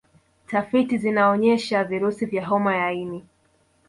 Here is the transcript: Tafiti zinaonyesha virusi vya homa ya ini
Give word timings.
Tafiti 0.47 0.97
zinaonyesha 0.97 1.83
virusi 1.83 2.25
vya 2.25 2.45
homa 2.45 2.75
ya 2.77 2.91
ini 2.91 3.25